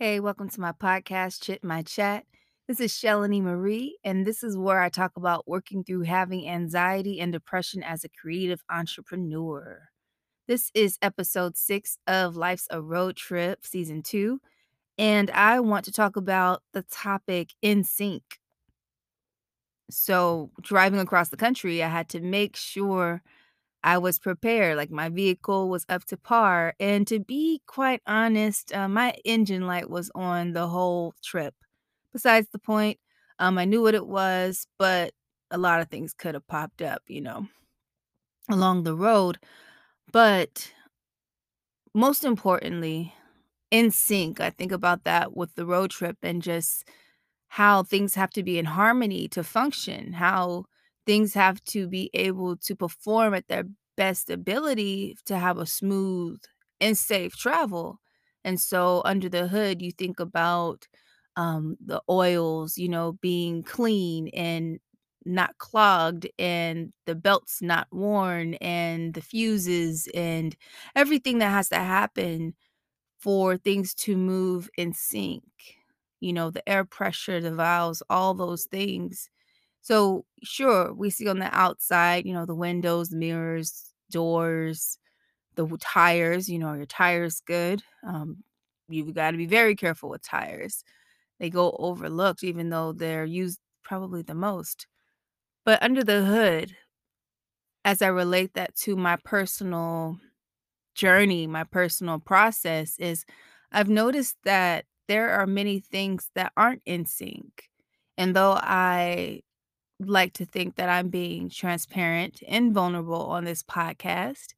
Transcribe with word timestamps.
Hey, 0.00 0.20
welcome 0.20 0.48
to 0.50 0.60
my 0.60 0.70
podcast, 0.70 1.42
Chit 1.42 1.64
My 1.64 1.82
Chat. 1.82 2.24
This 2.68 2.78
is 2.78 2.96
Shelly 2.96 3.40
Marie, 3.40 3.98
and 4.04 4.24
this 4.24 4.44
is 4.44 4.56
where 4.56 4.80
I 4.80 4.90
talk 4.90 5.10
about 5.16 5.48
working 5.48 5.82
through 5.82 6.02
having 6.02 6.48
anxiety 6.48 7.18
and 7.18 7.32
depression 7.32 7.82
as 7.82 8.04
a 8.04 8.08
creative 8.08 8.62
entrepreneur. 8.70 9.88
This 10.46 10.70
is 10.72 10.98
episode 11.02 11.56
six 11.56 11.98
of 12.06 12.36
Life's 12.36 12.68
a 12.70 12.80
Road 12.80 13.16
Trip, 13.16 13.66
season 13.66 14.04
two, 14.04 14.40
and 14.98 15.32
I 15.32 15.58
want 15.58 15.84
to 15.86 15.92
talk 15.92 16.14
about 16.14 16.62
the 16.72 16.82
topic 16.82 17.54
in 17.60 17.82
sync. 17.82 18.22
So, 19.90 20.52
driving 20.62 21.00
across 21.00 21.30
the 21.30 21.36
country, 21.36 21.82
I 21.82 21.88
had 21.88 22.08
to 22.10 22.20
make 22.20 22.54
sure 22.54 23.20
I 23.84 23.98
was 23.98 24.18
prepared, 24.18 24.76
like 24.76 24.90
my 24.90 25.08
vehicle 25.08 25.68
was 25.68 25.86
up 25.88 26.04
to 26.06 26.16
par. 26.16 26.74
And 26.80 27.06
to 27.08 27.20
be 27.20 27.62
quite 27.66 28.02
honest, 28.06 28.74
uh, 28.74 28.88
my 28.88 29.14
engine 29.24 29.66
light 29.66 29.88
was 29.88 30.10
on 30.14 30.52
the 30.52 30.66
whole 30.66 31.14
trip. 31.22 31.54
Besides 32.12 32.48
the 32.52 32.58
point, 32.58 32.98
um, 33.38 33.58
I 33.58 33.64
knew 33.64 33.82
what 33.82 33.94
it 33.94 34.06
was, 34.06 34.66
but 34.78 35.12
a 35.50 35.58
lot 35.58 35.80
of 35.80 35.88
things 35.88 36.12
could 36.12 36.34
have 36.34 36.46
popped 36.48 36.82
up, 36.82 37.02
you 37.06 37.20
know, 37.20 37.46
along 38.50 38.82
the 38.82 38.94
road. 38.94 39.38
But 40.12 40.72
most 41.94 42.24
importantly, 42.24 43.14
in 43.70 43.90
sync, 43.90 44.40
I 44.40 44.50
think 44.50 44.72
about 44.72 45.04
that 45.04 45.36
with 45.36 45.54
the 45.54 45.66
road 45.66 45.90
trip 45.90 46.16
and 46.22 46.42
just 46.42 46.88
how 47.48 47.82
things 47.82 48.14
have 48.14 48.30
to 48.30 48.42
be 48.42 48.58
in 48.58 48.66
harmony 48.66 49.28
to 49.28 49.42
function, 49.44 50.14
how 50.14 50.64
things 51.08 51.34
have 51.34 51.64
to 51.66 51.88
be 51.88 52.10
able 52.14 52.58
to 52.58 52.76
perform 52.76 53.34
at 53.34 53.48
their 53.48 53.64
best 53.98 54.30
ability 54.30 55.16
to 55.26 55.38
have 55.38 55.58
a 55.58 55.66
smooth 55.66 56.40
and 56.80 56.98
safe 56.98 57.36
travel. 57.36 58.00
And 58.44 58.60
so 58.60 59.02
under 59.06 59.30
the 59.30 59.48
hood, 59.48 59.82
you 59.82 59.92
think 59.92 60.20
about 60.20 60.88
um, 61.36 61.76
the 61.84 62.02
oils, 62.10 62.78
you 62.78 62.90
know, 62.90 63.14
being 63.22 63.64
clean 63.64 64.28
and 64.28 64.80
not 65.26 65.58
clogged, 65.58 66.28
and 66.38 66.92
the 67.06 67.14
belts 67.14 67.60
not 67.62 67.88
worn, 67.92 68.54
and 68.56 69.14
the 69.14 69.20
fuses, 69.20 70.08
and 70.14 70.56
everything 70.96 71.38
that 71.38 71.50
has 71.50 71.70
to 71.70 71.76
happen 71.76 72.54
for 73.20 73.56
things 73.56 73.94
to 73.94 74.16
move 74.16 74.70
in 74.78 74.92
sync. 74.92 75.42
You 76.20 76.32
know, 76.32 76.50
the 76.50 76.68
air 76.68 76.84
pressure, 76.84 77.40
the 77.40 77.52
valves, 77.54 78.02
all 78.10 78.34
those 78.34 78.64
things. 78.66 79.30
So, 79.80 80.24
sure, 80.42 80.92
we 80.92 81.10
see 81.10 81.28
on 81.28 81.38
the 81.38 81.54
outside, 81.56 82.26
you 82.26 82.32
know, 82.34 82.46
the 82.46 82.54
windows, 82.54 83.10
mirrors, 83.12 83.92
doors, 84.10 84.98
the 85.56 85.66
tires, 85.80 86.48
you 86.48 86.58
know, 86.58 86.68
are 86.68 86.76
your 86.78 86.86
tires 86.86 87.40
good? 87.46 87.82
Um, 88.06 88.44
you've 88.88 89.14
got 89.14 89.32
to 89.32 89.38
be 89.38 89.46
very 89.46 89.76
careful 89.76 90.10
with 90.10 90.22
tires. 90.22 90.84
They 91.40 91.50
go 91.50 91.76
overlooked, 91.78 92.44
even 92.44 92.70
though 92.70 92.92
they're 92.92 93.24
used 93.26 93.60
probably 93.84 94.22
the 94.22 94.34
most. 94.34 94.86
But 95.64 95.82
under 95.82 96.04
the 96.04 96.24
hood, 96.24 96.76
as 97.84 98.02
I 98.02 98.08
relate 98.08 98.54
that 98.54 98.74
to 98.76 98.96
my 98.96 99.16
personal 99.24 100.18
journey, 100.94 101.46
my 101.48 101.64
personal 101.64 102.20
process, 102.20 102.98
is 102.98 103.26
I've 103.72 103.90
noticed 103.90 104.36
that 104.44 104.86
there 105.08 105.30
are 105.30 105.46
many 105.46 105.80
things 105.80 106.30
that 106.34 106.52
aren't 106.56 106.82
in 106.86 107.06
sync. 107.06 107.70
And 108.18 108.36
though 108.36 108.54
I 108.60 109.42
like 110.00 110.32
to 110.34 110.46
think 110.46 110.76
that 110.76 110.88
I'm 110.88 111.08
being 111.08 111.50
transparent 111.50 112.42
and 112.46 112.72
vulnerable 112.72 113.26
on 113.26 113.44
this 113.44 113.62
podcast, 113.62 114.54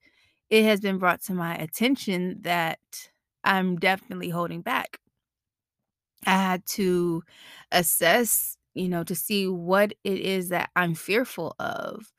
it 0.51 0.65
has 0.65 0.81
been 0.81 0.99
brought 0.99 1.23
to 1.25 1.35
my 1.35 1.57
attention 1.57 2.39
that 2.43 2.81
I'm 3.45 3.77
definitely 3.77 4.31
holding 4.31 4.63
back. 4.63 4.99
I 6.27 6.33
had 6.33 6.67
to 6.67 7.23
assess, 7.73 8.57
you 8.75 8.89
know, 8.89 9.05
to 9.05 9.15
see 9.15 9.49
what 9.49 9.93
it 10.05 10.21
is 10.21 10.51
that 10.51 10.71
I'm 10.77 10.95
fearful 10.95 11.55
of. 11.59 12.13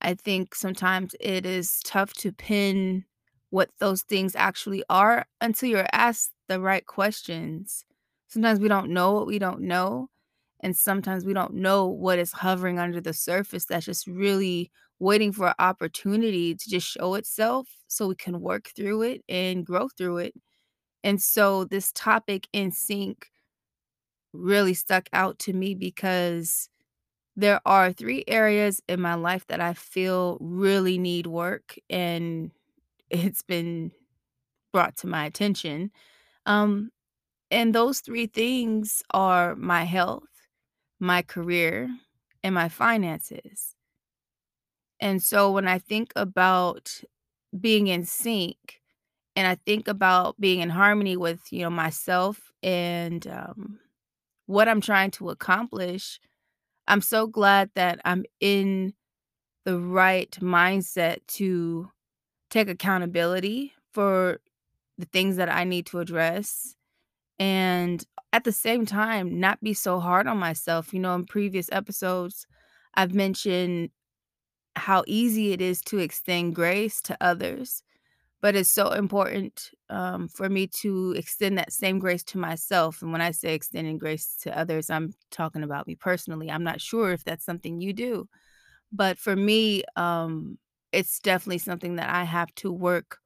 I 0.00 0.14
think 0.14 0.54
sometimes 0.54 1.14
it 1.20 1.46
is 1.46 1.80
tough 1.84 2.12
to 2.14 2.32
pin 2.32 3.04
what 3.50 3.70
those 3.78 4.02
things 4.02 4.36
actually 4.36 4.84
are 4.88 5.26
until 5.40 5.68
you're 5.68 5.86
asked 5.92 6.32
the 6.48 6.60
right 6.60 6.86
questions. 6.86 7.84
Sometimes 8.28 8.60
we 8.60 8.68
don't 8.68 8.90
know 8.90 9.12
what 9.12 9.26
we 9.26 9.38
don't 9.38 9.62
know, 9.62 10.08
and 10.60 10.76
sometimes 10.76 11.24
we 11.24 11.34
don't 11.34 11.54
know 11.54 11.86
what 11.86 12.18
is 12.18 12.32
hovering 12.32 12.78
under 12.78 13.00
the 13.00 13.12
surface 13.14 13.64
that's 13.66 13.86
just 13.86 14.06
really 14.06 14.70
waiting 14.98 15.32
for 15.32 15.48
an 15.48 15.54
opportunity 15.58 16.54
to 16.54 16.70
just 16.70 16.86
show 16.86 17.14
itself 17.14 17.68
so 17.88 18.08
we 18.08 18.14
can 18.14 18.40
work 18.40 18.70
through 18.76 19.02
it 19.02 19.22
and 19.28 19.64
grow 19.66 19.88
through 19.88 20.18
it. 20.18 20.34
And 21.04 21.22
so 21.22 21.64
this 21.64 21.92
topic 21.92 22.48
in 22.52 22.72
sync 22.72 23.30
really 24.32 24.74
stuck 24.74 25.08
out 25.12 25.38
to 25.40 25.52
me 25.52 25.74
because 25.74 26.68
there 27.36 27.60
are 27.66 27.92
3 27.92 28.24
areas 28.28 28.82
in 28.88 29.00
my 29.00 29.14
life 29.14 29.46
that 29.48 29.60
I 29.60 29.74
feel 29.74 30.38
really 30.40 30.98
need 30.98 31.26
work, 31.26 31.76
and 31.90 32.50
it's 33.10 33.42
been 33.42 33.92
brought 34.72 34.96
to 34.98 35.08
my 35.08 35.26
attention. 35.26 35.92
Um, 36.46 36.90
and 37.50 37.74
those 37.74 38.00
3 38.00 38.26
things 38.28 39.02
are 39.12 39.56
my 39.56 39.84
health, 39.84 40.29
my 41.00 41.22
career, 41.22 41.90
and 42.44 42.54
my 42.54 42.68
finances. 42.68 43.74
And 45.00 45.22
so 45.22 45.50
when 45.50 45.66
I 45.66 45.78
think 45.78 46.12
about 46.14 47.02
being 47.58 47.88
in 47.88 48.04
sync, 48.04 48.80
and 49.36 49.46
I 49.46 49.56
think 49.66 49.88
about 49.88 50.38
being 50.40 50.60
in 50.60 50.70
harmony 50.70 51.16
with, 51.16 51.52
you 51.52 51.62
know, 51.62 51.70
myself 51.70 52.52
and, 52.62 53.26
um, 53.26 53.78
what 54.46 54.68
I'm 54.68 54.80
trying 54.80 55.12
to 55.12 55.30
accomplish, 55.30 56.20
I'm 56.88 57.00
so 57.00 57.26
glad 57.26 57.70
that 57.76 58.00
I'm 58.04 58.24
in 58.40 58.94
the 59.64 59.78
right 59.78 60.30
mindset 60.40 61.18
to 61.28 61.90
take 62.50 62.68
accountability 62.68 63.74
for 63.94 64.40
the 64.98 65.06
things 65.06 65.36
that 65.36 65.48
I 65.50 65.64
need 65.64 65.86
to 65.86 66.00
address, 66.00 66.76
and 67.38 68.04
at 68.32 68.44
the 68.44 68.52
same 68.52 68.86
time, 68.86 69.40
not 69.40 69.60
be 69.60 69.74
so 69.74 70.00
hard 70.00 70.26
on 70.26 70.38
myself. 70.38 70.92
You 70.92 71.00
know, 71.00 71.14
in 71.14 71.26
previous 71.26 71.68
episodes, 71.72 72.46
I've 72.94 73.14
mentioned 73.14 73.90
how 74.76 75.04
easy 75.06 75.52
it 75.52 75.60
is 75.60 75.80
to 75.82 75.98
extend 75.98 76.54
grace 76.54 77.00
to 77.02 77.16
others, 77.20 77.82
but 78.40 78.54
it's 78.54 78.70
so 78.70 78.90
important 78.92 79.70
um, 79.90 80.28
for 80.28 80.48
me 80.48 80.66
to 80.66 81.14
extend 81.16 81.58
that 81.58 81.72
same 81.72 81.98
grace 81.98 82.22
to 82.24 82.38
myself. 82.38 83.02
And 83.02 83.12
when 83.12 83.20
I 83.20 83.32
say 83.32 83.54
extending 83.54 83.98
grace 83.98 84.36
to 84.42 84.56
others, 84.56 84.90
I'm 84.90 85.12
talking 85.30 85.62
about 85.62 85.86
me 85.86 85.96
personally. 85.96 86.50
I'm 86.50 86.64
not 86.64 86.80
sure 86.80 87.12
if 87.12 87.24
that's 87.24 87.44
something 87.44 87.80
you 87.80 87.92
do, 87.92 88.28
but 88.92 89.18
for 89.18 89.36
me, 89.36 89.84
um, 89.96 90.58
it's 90.92 91.20
definitely 91.20 91.58
something 91.58 91.96
that 91.96 92.10
I 92.10 92.24
have 92.24 92.54
to 92.56 92.72
work 92.72 93.18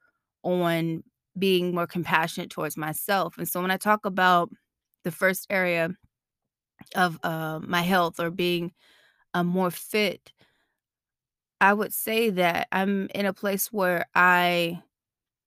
on 0.42 1.02
being 1.38 1.74
more 1.74 1.86
compassionate 1.86 2.50
towards 2.50 2.76
myself. 2.76 3.38
And 3.38 3.48
so 3.48 3.60
when 3.60 3.70
I 3.70 3.76
talk 3.76 4.04
about 4.06 4.50
the 5.04 5.12
first 5.12 5.46
area 5.50 5.90
of 6.94 7.18
uh, 7.22 7.60
my 7.62 7.82
health 7.82 8.20
or 8.20 8.30
being 8.30 8.72
uh, 9.34 9.44
more 9.44 9.70
fit, 9.70 10.32
I 11.60 11.72
would 11.72 11.92
say 11.94 12.30
that 12.30 12.68
I'm 12.72 13.08
in 13.14 13.26
a 13.26 13.32
place 13.32 13.72
where 13.72 14.06
I 14.14 14.82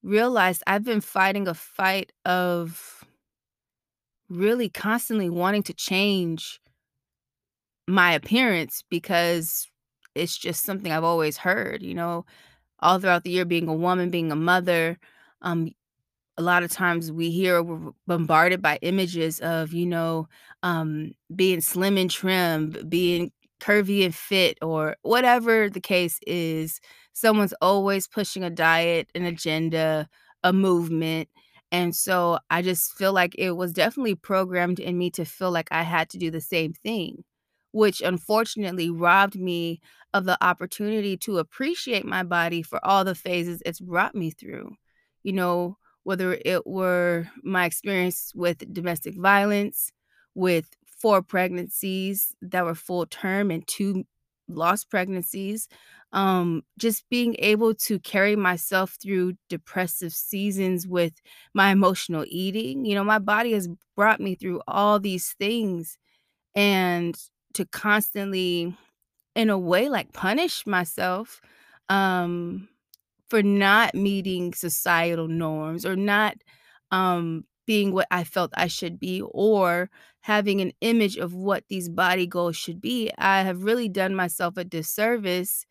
realized 0.04 0.64
I've 0.68 0.84
been 0.84 1.02
fighting 1.02 1.48
a 1.48 1.54
fight 1.54 2.12
of 2.26 3.04
really 4.30 4.70
constantly 4.70 5.30
wanting 5.30 5.64
to 5.64 5.74
change 5.74 6.60
my 7.88 8.14
appearance 8.14 8.84
because 8.90 9.68
it's 10.16 10.38
just 10.38 10.64
something 10.64 10.92
I've 10.92 11.04
always 11.04 11.38
heard, 11.38 11.82
you 11.84 11.94
know, 11.94 12.26
all 12.80 13.00
throughout 13.00 13.24
the 13.24 13.32
year 13.32 13.46
being 13.46 13.68
a 13.68 13.74
woman, 13.76 14.10
being 14.12 14.32
a 14.32 14.36
mother, 14.38 15.00
um, 15.42 15.72
a 16.38 16.42
lot 16.44 16.64
of 16.64 16.72
times 16.72 17.12
we 17.12 17.32
hear 17.32 17.64
we're 17.64 17.92
bombarded 18.06 18.62
by 18.62 18.78
images 18.82 19.40
of, 19.40 19.74
you 19.74 19.86
know, 19.86 20.28
um, 20.64 21.14
being 21.36 21.62
slim 21.62 21.98
and 21.98 22.12
trim, 22.12 22.76
being 22.88 23.32
curvy 23.60 24.06
and 24.06 24.14
fit, 24.14 24.58
or 24.62 24.96
whatever 25.02 25.70
the 25.70 25.80
case 25.80 26.20
is. 26.28 26.80
Someone's 27.14 27.54
always 27.62 28.08
pushing 28.08 28.44
a 28.44 28.50
diet, 28.52 29.10
an 29.16 29.26
agenda, 29.26 30.08
a 30.44 30.54
movement. 30.54 31.30
And 31.72 31.96
so 31.96 32.40
I 32.50 32.62
just 32.62 32.94
feel 32.94 33.14
like 33.14 33.36
it 33.38 33.52
was 33.52 33.74
definitely 33.74 34.16
programmed 34.16 34.80
in 34.80 34.98
me 34.98 35.10
to 35.12 35.26
feel 35.26 35.52
like 35.52 35.68
I 35.72 35.84
had 35.84 36.10
to 36.12 36.18
do 36.18 36.32
the 36.32 36.40
same 36.42 36.74
thing, 36.74 37.24
which 37.72 38.02
unfortunately 38.02 38.90
robbed 38.90 39.36
me 39.40 39.82
of 40.14 40.26
the 40.26 40.38
opportunity 40.44 41.18
to 41.18 41.40
appreciate 41.40 42.06
my 42.06 42.24
body 42.24 42.62
for 42.62 42.84
all 42.86 43.04
the 43.04 43.16
phases 43.16 43.62
it's 43.66 43.80
brought 43.80 44.16
me 44.16 44.32
through. 44.32 44.72
You 45.24 45.34
know, 45.34 45.78
whether 46.08 46.30
it 46.46 46.66
were 46.68 47.28
my 47.44 47.66
experience 47.66 48.32
with 48.36 48.58
domestic 48.74 49.16
violence, 49.18 49.92
with 50.36 50.68
4 51.02 51.22
pregnancies 51.22 52.36
that 52.42 52.66
were 52.66 52.76
full 52.76 53.06
term 53.08 53.52
and 53.52 53.68
2 53.68 54.06
lost 54.50 54.90
pregnancies, 54.90 55.68
um, 56.14 56.64
just 56.80 57.04
being 57.10 57.36
able 57.40 57.74
to 57.76 58.00
carry 58.00 58.36
myself 58.38 58.98
through 59.02 59.34
depressive 59.50 60.14
seasons 60.14 60.88
with 60.88 61.14
my 61.54 61.72
emotional 61.72 62.24
eating. 62.30 62.86
You 62.86 62.96
know, 62.96 63.04
my 63.04 63.20
body 63.20 63.52
has 63.54 63.68
brought 63.98 64.22
me 64.22 64.36
through 64.36 64.62
all 64.68 65.00
these 65.00 65.34
things, 65.40 65.98
and 66.56 67.16
to 67.56 67.66
constantly, 67.68 68.76
in 69.36 69.50
a 69.52 69.58
way, 69.60 69.90
like, 69.90 70.14
punish 70.14 70.66
myself, 70.68 71.42
um, 71.90 72.70
for 73.30 73.44
not 73.44 73.96
meeting 73.96 74.54
societal 74.54 75.28
norms 75.28 75.86
or 75.86 75.96
not, 75.96 76.38
um, 76.92 77.46
being 77.66 77.92
what 77.94 78.08
I 78.12 78.24
felt 78.24 78.52
I 78.56 78.68
should 78.68 79.00
be 79.00 79.22
or 79.22 79.90
having 80.22 80.62
an 80.62 80.72
image 80.82 81.18
of 81.18 81.34
what 81.34 81.66
these 81.70 81.90
body 81.90 82.26
goals 82.28 82.56
should 82.56 82.82
be, 82.82 83.12
I 83.18 83.42
have 83.42 83.64
really 83.64 83.90
done 83.90 84.16
myself 84.16 84.58
a 84.58 84.64
disservice 84.64 85.66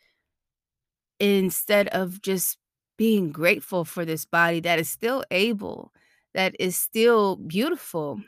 instead 1.18 1.88
of 1.88 2.20
just 2.22 2.58
being 2.98 3.30
grateful 3.32 3.84
for 3.84 4.04
this 4.04 4.24
body 4.24 4.60
that 4.60 4.78
is 4.78 4.88
still 4.88 5.24
able, 5.30 5.92
that 6.34 6.54
is 6.58 6.76
still 6.76 7.36
beautiful. 7.36 8.20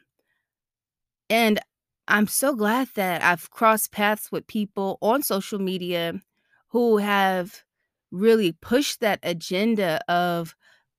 And 1.30 1.58
I'm 2.06 2.26
so 2.26 2.54
glad 2.54 2.88
that 2.94 3.22
I've 3.22 3.50
crossed 3.50 3.92
paths 3.92 4.32
with 4.32 4.46
people 4.46 4.98
on 5.02 5.22
social 5.22 5.58
media 5.58 6.20
who 6.68 6.98
have 6.98 7.64
really 8.10 8.52
push 8.52 8.96
that 8.96 9.20
agenda 9.22 10.00
of 10.10 10.54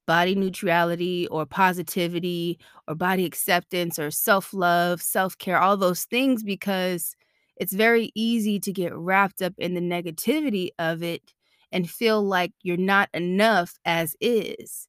body 0.05 0.33
neutrality 0.33 1.27
or 1.27 1.45
positivity 1.45 2.59
or 2.87 2.95
body 2.95 3.25
acceptance 3.25 3.99
or 3.99 4.09
self-love, 4.09 5.01
self-care, 5.01 5.59
all 5.59 5.77
those 5.77 6.05
things 6.05 6.43
because 6.43 7.15
it's 7.57 7.73
very 7.73 8.11
easy 8.15 8.59
to 8.59 8.73
get 8.73 8.95
wrapped 8.95 9.41
up 9.41 9.53
in 9.57 9.75
the 9.75 9.81
negativity 9.81 10.69
of 10.79 11.03
it 11.03 11.33
and 11.71 11.89
feel 11.89 12.23
like 12.23 12.53
you're 12.63 12.77
not 12.77 13.09
enough 13.13 13.75
as 13.85 14.15
is. 14.19 14.87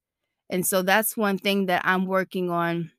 And 0.48 0.66
so 0.66 0.82
that's 0.82 1.16
one 1.16 1.36
thing 1.36 1.66
that 1.66 1.82
I'm 1.84 2.06
working 2.06 2.50
on 2.50 2.90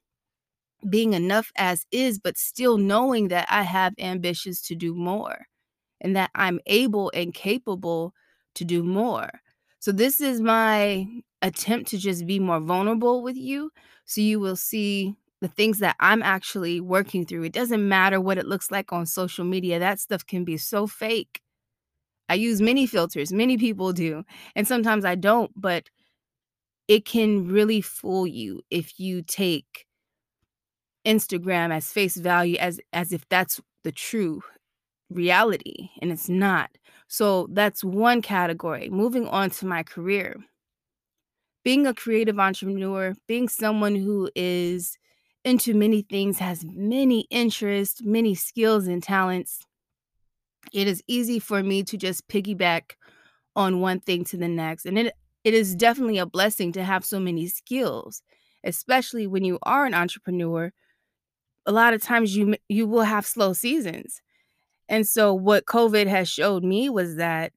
being 0.90 1.14
enough 1.14 1.52
as 1.58 1.86
is, 1.92 2.20
but 2.20 2.38
still 2.38 2.78
knowing 2.78 3.30
that 3.30 3.48
I 3.50 3.64
have 3.64 3.94
ambitions 4.00 4.62
to 4.64 4.76
do 4.76 4.94
more 4.94 5.48
and 6.00 6.16
that 6.16 6.32
I'm 6.36 6.60
able 6.66 7.12
and 7.14 7.34
capable 7.34 8.14
to 8.56 8.66
do 8.66 8.84
more. 8.84 9.30
So, 9.80 9.92
this 9.92 10.22
is 10.22 10.42
my 10.42 11.08
attempt 11.42 11.90
to 11.92 11.98
just 11.98 12.26
be 12.28 12.40
more 12.40 12.60
vulnerable 12.60 13.24
with 13.24 13.36
you 13.36 13.72
so 14.06 14.22
you 14.22 14.40
will 14.40 14.56
see 14.56 15.16
the 15.42 15.48
things 15.48 15.80
that 15.80 15.96
I'm 16.00 16.22
actually 16.22 16.80
working 16.80 17.26
through. 17.26 17.44
It 17.44 17.54
doesn't 17.54 17.88
matter 17.88 18.22
what 18.22 18.38
it 18.38 18.46
looks 18.46 18.70
like 18.70 18.94
on 18.94 19.06
social 19.08 19.44
media, 19.46 19.80
that 19.80 20.00
stuff 20.00 20.26
can 20.26 20.44
be 20.44 20.58
so 20.58 20.86
fake. 20.88 21.42
I 22.30 22.36
use 22.36 22.62
many 22.62 22.86
filters, 22.86 23.34
many 23.34 23.58
people 23.58 23.94
do, 23.94 24.24
and 24.56 24.68
sometimes 24.68 25.06
I 25.06 25.16
don't, 25.16 25.52
but 25.56 25.90
it 26.88 27.06
can 27.06 27.48
really 27.48 27.82
fool 27.82 28.28
you 28.28 28.62
if 28.70 29.00
you 29.00 29.22
take 29.24 29.86
Instagram 31.06 31.74
as 31.74 31.92
face 31.92 32.16
value 32.16 32.58
as 32.58 32.80
as 32.94 33.12
if 33.12 33.28
that's 33.30 33.60
the 33.84 33.92
true 33.92 34.42
reality, 35.10 35.90
and 36.02 36.12
it's 36.12 36.30
not. 36.30 36.70
So 37.12 37.48
that's 37.52 37.84
one 37.84 38.22
category. 38.22 38.90
Moving 38.90 39.28
on 39.28 39.50
to 39.52 39.66
my 39.66 39.84
career. 39.84 40.38
Being 41.64 41.86
a 41.86 41.94
creative 41.94 42.40
entrepreneur, 42.40 43.14
being 43.28 43.48
someone 43.48 43.96
who 43.96 44.30
is 44.36 44.98
into 45.44 45.74
many 45.74 46.02
things, 46.04 46.40
has 46.40 46.64
many 46.66 47.22
interests, 47.30 48.02
many 48.02 48.34
skills 48.36 48.88
and 48.88 49.02
talents, 49.02 49.66
it 50.74 50.88
is 50.88 51.04
easy 51.08 51.40
for 51.40 51.64
me 51.64 51.84
to 51.84 51.98
just 51.98 52.28
piggyback 52.28 52.92
on 53.56 53.82
one 53.82 54.00
thing 54.00 54.24
to 54.26 54.38
the 54.38 54.48
next. 54.48 54.86
And 54.86 54.98
it 55.00 55.14
it 55.44 55.54
is 55.54 55.76
definitely 55.76 56.20
a 56.20 56.26
blessing 56.26 56.72
to 56.74 56.84
have 56.84 57.06
so 57.06 57.20
many 57.20 57.48
skills, 57.48 58.22
especially 58.64 59.28
when 59.28 59.44
you 59.46 59.60
are 59.64 59.86
an 59.86 59.94
entrepreneur 59.94 60.72
a 61.66 61.72
lot 61.72 61.94
of 61.94 62.02
times 62.02 62.36
you 62.36 62.56
you 62.70 62.88
will 62.88 63.04
have 63.04 63.26
slow 63.26 63.54
seasons. 63.54 64.22
And 64.92 65.08
so 65.08 65.34
what 65.34 65.66
COVID 65.66 66.08
has 66.08 66.30
showed 66.30 66.64
me 66.66 66.90
was 66.92 67.18
that 67.18 67.54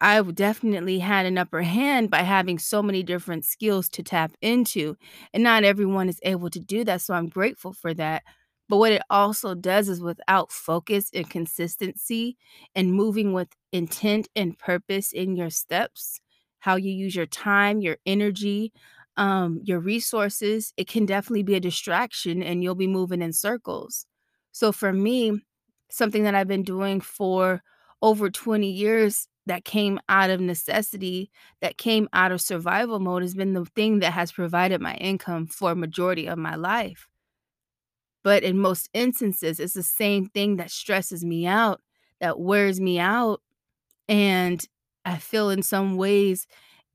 I've 0.00 0.34
definitely 0.34 0.98
had 0.98 1.26
an 1.26 1.38
upper 1.38 1.62
hand 1.62 2.10
by 2.10 2.22
having 2.22 2.58
so 2.58 2.82
many 2.82 3.02
different 3.02 3.44
skills 3.44 3.88
to 3.90 4.02
tap 4.02 4.32
into, 4.42 4.96
and 5.32 5.42
not 5.42 5.64
everyone 5.64 6.08
is 6.08 6.20
able 6.22 6.50
to 6.50 6.60
do 6.60 6.84
that, 6.84 7.00
so 7.00 7.14
I'm 7.14 7.28
grateful 7.28 7.72
for 7.72 7.94
that. 7.94 8.22
But 8.68 8.78
what 8.78 8.92
it 8.92 9.02
also 9.10 9.54
does 9.54 9.88
is 9.88 10.00
without 10.02 10.52
focus 10.52 11.10
and 11.14 11.28
consistency 11.28 12.36
and 12.74 12.92
moving 12.94 13.32
with 13.32 13.48
intent 13.72 14.28
and 14.36 14.58
purpose 14.58 15.12
in 15.12 15.36
your 15.36 15.50
steps, 15.50 16.20
how 16.60 16.76
you 16.76 16.90
use 16.92 17.14
your 17.14 17.26
time, 17.26 17.80
your 17.80 17.98
energy, 18.06 18.72
um, 19.16 19.60
your 19.62 19.80
resources, 19.80 20.72
it 20.76 20.88
can 20.88 21.06
definitely 21.06 21.42
be 21.44 21.54
a 21.54 21.60
distraction 21.60 22.42
and 22.42 22.62
you'll 22.62 22.74
be 22.74 22.86
moving 22.88 23.22
in 23.22 23.32
circles. 23.32 24.06
So 24.52 24.72
for 24.72 24.92
me, 24.92 25.40
something 25.96 26.24
that 26.24 26.34
I've 26.34 26.48
been 26.48 26.62
doing 26.62 27.00
for 27.00 27.62
over 28.02 28.30
20 28.30 28.70
years 28.70 29.28
that 29.46 29.64
came 29.64 30.00
out 30.08 30.30
of 30.30 30.40
necessity, 30.40 31.30
that 31.60 31.78
came 31.78 32.08
out 32.12 32.32
of 32.32 32.40
survival 32.40 32.98
mode 32.98 33.22
has 33.22 33.34
been 33.34 33.52
the 33.52 33.64
thing 33.64 34.00
that 34.00 34.12
has 34.12 34.32
provided 34.32 34.80
my 34.80 34.94
income 34.96 35.46
for 35.46 35.72
a 35.72 35.76
majority 35.76 36.26
of 36.26 36.38
my 36.38 36.54
life. 36.54 37.06
But 38.22 38.42
in 38.42 38.58
most 38.58 38.88
instances, 38.94 39.60
it's 39.60 39.74
the 39.74 39.82
same 39.82 40.26
thing 40.28 40.56
that 40.56 40.70
stresses 40.70 41.24
me 41.24 41.46
out, 41.46 41.80
that 42.20 42.40
wears 42.40 42.80
me 42.80 42.98
out, 42.98 43.42
and 44.08 44.64
I 45.04 45.18
feel 45.18 45.50
in 45.50 45.62
some 45.62 45.96
ways 45.96 46.46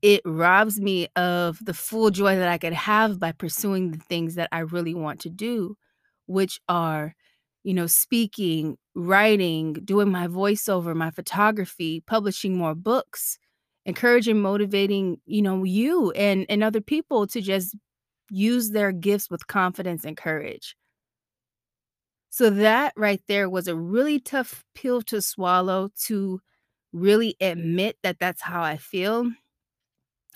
it 0.02 0.22
robs 0.24 0.80
me 0.80 1.08
of 1.16 1.58
the 1.64 1.74
full 1.74 2.10
joy 2.10 2.36
that 2.36 2.48
I 2.48 2.58
could 2.58 2.72
have 2.72 3.20
by 3.20 3.32
pursuing 3.32 3.92
the 3.92 3.98
things 3.98 4.36
that 4.36 4.48
I 4.52 4.60
really 4.60 4.94
want 4.94 5.20
to 5.20 5.30
do, 5.30 5.76
which 6.26 6.60
are, 6.68 7.14
you 7.64 7.74
know, 7.74 7.86
speaking, 7.86 8.78
writing, 8.94 9.74
doing 9.74 10.10
my 10.10 10.26
voiceover, 10.28 10.94
my 10.94 11.10
photography, 11.10 12.02
publishing 12.06 12.56
more 12.56 12.74
books, 12.74 13.38
encouraging, 13.86 14.40
motivating, 14.42 15.20
you 15.26 15.42
know, 15.42 15.64
you 15.64 16.10
and 16.12 16.46
and 16.48 16.62
other 16.64 16.80
people 16.80 17.26
to 17.28 17.40
just 17.40 17.76
use 18.30 18.70
their 18.70 18.92
gifts 18.92 19.30
with 19.30 19.46
confidence 19.48 20.04
and 20.04 20.16
courage. 20.16 20.76
So 22.30 22.50
that 22.50 22.92
right 22.96 23.20
there 23.28 23.48
was 23.50 23.66
a 23.68 23.76
really 23.76 24.20
tough 24.20 24.64
pill 24.74 25.02
to 25.02 25.20
swallow 25.20 25.90
to 26.06 26.40
really 26.92 27.36
admit 27.40 27.98
that 28.02 28.18
that's 28.18 28.42
how 28.42 28.62
I 28.62 28.76
feel 28.76 29.30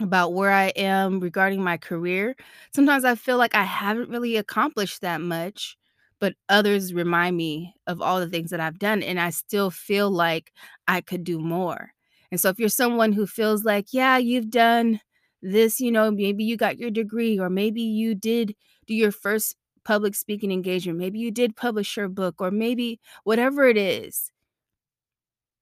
about 0.01 0.33
where 0.33 0.51
I 0.51 0.67
am 0.77 1.21
regarding 1.21 1.63
my 1.63 1.77
career. 1.77 2.35
Sometimes 2.75 3.05
I 3.05 3.15
feel 3.15 3.39
like 3.39 3.55
I 3.55 3.63
haven't 3.63 4.11
really 4.11 4.37
accomplished 4.37 5.01
that 5.03 5.21
much, 5.21 5.77
but 6.25 6.35
others 6.49 6.95
remind 6.95 7.37
me 7.37 7.75
of 7.87 8.01
all 8.01 8.19
the 8.19 8.29
things 8.31 8.51
that 8.51 8.61
I've 8.61 8.79
done, 8.79 9.03
and 9.03 9.21
I 9.21 9.29
still 9.29 9.71
feel 9.71 10.11
like 10.11 10.53
I 10.89 11.03
could 11.03 11.23
do 11.23 11.39
more. 11.39 11.93
And 12.31 12.41
so 12.41 12.49
if 12.49 12.59
you're 12.59 12.71
someone 12.71 13.13
who 13.13 13.27
feels 13.27 13.63
like, 13.65 13.89
yeah, 13.93 14.17
you've 14.17 14.49
done 14.51 15.01
this, 15.43 15.81
you 15.81 15.93
know, 15.93 16.11
maybe 16.11 16.43
you 16.45 16.57
got 16.57 16.79
your 16.79 16.91
degree, 16.91 17.39
or 17.39 17.51
maybe 17.51 17.83
you 17.83 18.15
did 18.15 18.57
do 18.87 18.95
your 18.95 19.13
first 19.13 19.55
public 19.85 20.15
speaking 20.15 20.51
engagement, 20.51 20.99
maybe 20.99 21.19
you 21.19 21.31
did 21.31 21.57
publish 21.57 21.95
your 21.99 22.09
book, 22.09 22.37
or 22.41 22.51
maybe 22.51 22.99
whatever 23.25 23.67
it 23.67 23.77
is, 23.77 24.31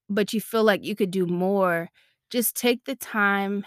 but 0.09 0.33
you 0.33 0.41
feel 0.41 0.65
like 0.65 0.85
you 0.85 0.95
could 0.95 1.11
do 1.11 1.27
more, 1.27 1.91
just 2.31 2.55
take 2.57 2.85
the 2.85 2.95
time 2.95 3.65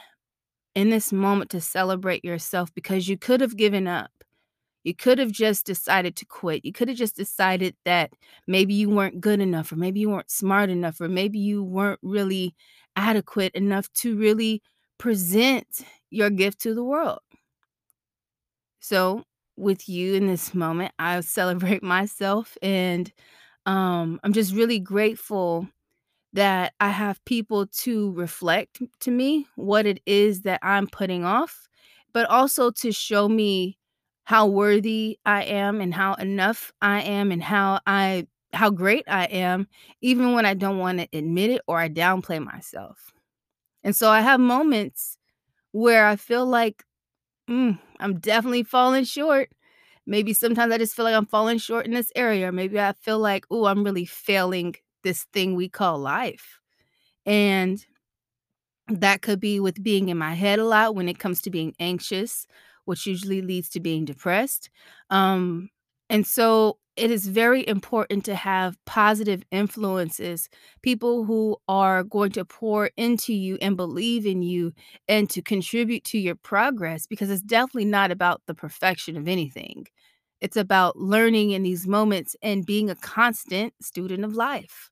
in 0.76 0.90
this 0.90 1.14
moment 1.14 1.52
to 1.52 1.62
celebrate 1.62 2.26
yourself 2.26 2.74
because 2.74 3.08
you 3.10 3.18
could 3.18 3.42
have 3.42 3.58
given 3.58 3.88
up. 3.88 4.12
You 4.86 4.94
could 4.96 5.18
have 5.18 5.32
just 5.32 5.66
decided 5.66 6.16
to 6.18 6.26
quit. 6.26 6.64
You 6.64 6.72
could 6.72 6.90
have 6.90 6.98
just 6.98 7.16
decided 7.16 7.76
that 7.86 8.14
maybe 8.48 8.76
you 8.76 8.88
weren't 8.88 9.20
good 9.20 9.42
enough, 9.42 9.72
or 9.72 9.78
maybe 9.78 10.00
you 10.00 10.12
weren't 10.12 10.30
smart 10.30 10.70
enough, 10.70 11.02
or 11.02 11.10
maybe 11.10 11.40
you 11.40 11.64
weren't 11.64 12.00
really 12.04 12.56
adequate 12.96 13.54
enough 13.56 13.92
to 13.94 14.16
really 14.16 14.62
present 15.00 15.68
your 16.12 16.30
gift 16.30 16.62
to 16.62 16.76
the 16.76 16.84
world. 16.84 17.20
So, 18.80 19.24
with 19.58 19.90
you 19.90 20.14
in 20.14 20.28
this 20.28 20.54
moment, 20.54 20.94
I 21.00 21.20
celebrate 21.22 21.82
myself 21.96 22.56
and 22.62 23.12
um, 23.66 24.20
I'm 24.24 24.34
just 24.34 24.54
really 24.54 24.80
grateful 24.80 25.68
that 26.34 26.74
I 26.80 26.90
have 26.90 27.24
people 27.26 27.68
to 27.68 28.12
reflect 28.14 28.82
to 29.02 29.12
me 29.12 29.48
what 29.56 29.86
it 29.88 30.02
is 30.06 30.44
that 30.44 30.60
I'm 30.64 30.88
putting 30.88 31.26
off, 31.26 31.68
but 32.14 32.30
also 32.30 32.72
to 32.72 32.92
show 32.92 33.30
me 33.30 33.78
how 34.26 34.48
worthy 34.48 35.20
I 35.26 35.44
am 35.44 35.82
and 35.82 35.94
how 35.94 36.16
enough 36.16 36.72
I 36.82 37.02
am 37.04 37.32
and 37.32 37.44
how 37.44 37.80
I 37.88 38.28
how 38.54 38.70
great 38.70 39.04
I 39.08 39.26
am 39.26 39.68
even 40.02 40.34
when 40.34 40.46
I 40.46 40.54
don't 40.54 40.80
want 40.80 41.00
to 41.00 41.08
admit 41.18 41.52
it 41.52 41.62
or 41.68 41.80
I 41.80 41.90
downplay 41.90 42.44
myself. 42.44 43.12
And 43.84 43.96
so 43.96 44.10
I 44.10 44.22
have 44.22 44.40
moments 44.40 45.18
where 45.72 46.08
I 46.08 46.16
feel 46.18 46.46
like 46.46 46.84
mm, 47.50 47.80
I'm 48.00 48.20
definitely 48.20 48.64
falling 48.64 49.06
short. 49.06 49.52
Maybe 50.08 50.34
sometimes 50.34 50.74
I 50.74 50.80
just 50.80 50.96
feel 50.96 51.06
like 51.06 51.16
I'm 51.16 51.28
falling 51.28 51.60
short 51.60 51.86
in 51.86 51.94
this 51.94 52.12
area. 52.16 52.52
Maybe 52.52 52.80
I 52.80 52.94
feel 52.94 53.20
like, 53.20 53.46
oh, 53.52 53.66
I'm 53.66 53.84
really 53.84 54.06
failing 54.06 54.76
this 55.04 55.26
thing 55.34 55.56
we 55.56 55.70
call 55.70 56.00
life. 56.00 56.60
And 57.26 57.86
That 58.88 59.22
could 59.22 59.40
be 59.40 59.60
with 59.60 59.84
being 59.84 60.10
in 60.10 60.18
my 60.18 60.34
head 60.36 60.60
a 60.60 60.66
lot 60.66 60.96
when 60.96 61.10
it 61.10 61.18
comes 61.20 61.42
to 61.42 61.50
being 61.50 61.74
anxious, 61.80 62.46
which 62.86 63.06
usually 63.06 63.42
leads 63.42 63.70
to 63.70 63.80
being 63.80 64.06
depressed. 64.06 64.70
Um, 65.10 65.70
and 66.10 66.26
so 66.26 66.78
it 66.96 67.12
is 67.12 67.28
very 67.28 67.68
important 67.68 68.24
to 68.26 68.36
have 68.36 68.78
positive 68.86 69.44
influences, 69.52 70.48
people 70.82 71.26
who 71.26 71.58
are 71.68 72.04
going 72.04 72.32
to 72.32 72.46
pour 72.46 72.90
into 72.96 73.34
you 73.34 73.58
and 73.62 73.76
believe 73.76 74.26
in 74.26 74.42
you 74.42 74.72
and 75.08 75.30
to 75.32 75.42
contribute 75.42 76.06
to 76.06 76.18
your 76.18 76.36
progress 76.36 77.06
because 77.06 77.30
it's 77.30 77.42
definitely 77.42 77.86
not 77.86 78.12
about 78.12 78.42
the 78.46 78.54
perfection 78.54 79.18
of 79.18 79.28
anything. 79.28 79.88
It's 80.40 80.58
about 80.58 80.98
learning 80.98 81.52
in 81.52 81.64
these 81.64 81.88
moments 81.88 82.36
and 82.42 82.66
being 82.66 82.90
a 82.90 82.96
constant 82.96 83.74
student 83.82 84.24
of 84.24 84.36
life. 84.36 84.90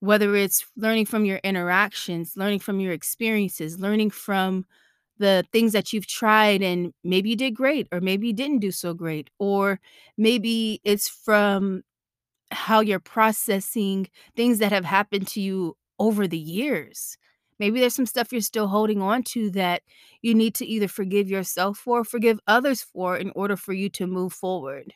Whether 0.00 0.34
it's 0.36 0.66
learning 0.76 1.06
from 1.06 1.24
your 1.24 1.38
interactions, 1.38 2.36
learning 2.36 2.58
from 2.58 2.80
your 2.80 2.92
experiences, 2.92 3.78
learning 3.78 4.10
from 4.10 4.66
the 5.18 5.44
things 5.52 5.72
that 5.72 5.92
you've 5.92 6.06
tried 6.06 6.62
and 6.62 6.92
maybe 7.04 7.30
you 7.30 7.36
did 7.36 7.54
great 7.54 7.86
or 7.92 8.00
maybe 8.00 8.28
you 8.28 8.32
didn't 8.32 8.58
do 8.60 8.70
so 8.72 8.94
great, 8.94 9.30
or 9.38 9.80
maybe 10.18 10.80
it's 10.84 11.08
from 11.08 11.82
how 12.50 12.80
you're 12.80 13.00
processing 13.00 14.08
things 14.36 14.58
that 14.58 14.72
have 14.72 14.84
happened 14.84 15.26
to 15.28 15.40
you 15.40 15.76
over 15.98 16.26
the 16.28 16.38
years. 16.38 17.16
Maybe 17.58 17.80
there's 17.80 17.94
some 17.94 18.06
stuff 18.06 18.32
you're 18.32 18.40
still 18.40 18.68
holding 18.68 19.00
on 19.02 19.22
to 19.24 19.50
that 19.52 19.82
you 20.22 20.34
need 20.34 20.54
to 20.56 20.66
either 20.66 20.88
forgive 20.88 21.28
yourself 21.30 21.78
for 21.78 22.00
or 22.00 22.04
forgive 22.04 22.40
others 22.46 22.82
for 22.82 23.16
in 23.16 23.30
order 23.34 23.56
for 23.56 23.72
you 23.72 23.88
to 23.90 24.06
move 24.06 24.32
forward. 24.32 24.94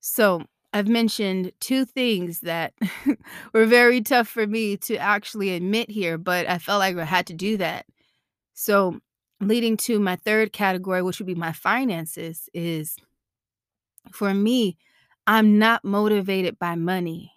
So, 0.00 0.46
I've 0.72 0.88
mentioned 0.88 1.52
2 1.60 1.84
things 1.84 2.40
that 2.40 2.74
were 3.52 3.66
very 3.66 4.00
tough 4.00 4.28
for 4.28 4.46
me 4.46 4.76
to 4.78 4.96
actually 4.96 5.50
admit 5.50 5.90
here, 5.90 6.16
but 6.16 6.48
I 6.48 6.58
felt 6.58 6.78
like 6.78 6.96
I 6.96 7.04
had 7.04 7.26
to 7.28 7.34
do 7.34 7.56
that. 7.56 7.86
So, 8.54 9.00
leading 9.40 9.76
to 9.78 10.00
my 10.00 10.16
3rd 10.16 10.52
category, 10.52 11.02
which 11.02 11.18
would 11.20 11.26
be 11.26 11.34
my 11.34 11.52
finances, 11.52 12.48
is 12.54 12.96
for 14.12 14.32
me, 14.34 14.76
I'm 15.26 15.58
not 15.58 15.84
motivated 15.84 16.58
by 16.58 16.74
money. 16.74 17.32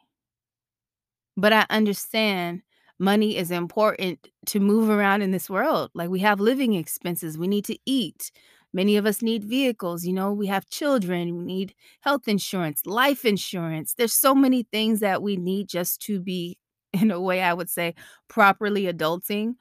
But 1.35 1.53
I 1.53 1.65
understand 1.69 2.61
money 2.99 3.37
is 3.37 3.51
important 3.51 4.27
to 4.47 4.59
move 4.59 4.89
around 4.89 5.21
in 5.21 5.31
this 5.31 5.49
world. 5.49 5.91
Like, 5.93 6.09
we 6.09 6.19
have 6.19 6.39
living 6.39 6.73
expenses, 6.73 7.37
we 7.37 7.47
need 7.47 7.65
to 7.65 7.77
eat. 7.85 8.31
Many 8.74 8.98
of 8.98 9.06
us 9.06 9.22
need 9.22 9.44
vehicles, 9.44 10.06
you 10.06 10.13
know, 10.13 10.32
we 10.34 10.48
have 10.48 10.68
children, 10.70 11.38
we 11.38 11.44
need 11.44 11.75
health 12.01 12.27
insurance, 12.27 12.86
life 12.86 13.24
insurance. 13.25 13.94
There's 13.96 14.13
so 14.13 14.34
many 14.36 14.63
things 14.63 15.00
that 15.01 15.22
we 15.22 15.38
need 15.38 15.70
just 15.70 16.01
to 16.03 16.20
be, 16.20 16.58
in 16.94 17.12
a 17.12 17.22
way, 17.22 17.42
I 17.42 17.53
would 17.53 17.70
say, 17.70 17.96
properly 18.27 18.84
adulting. 18.84 19.56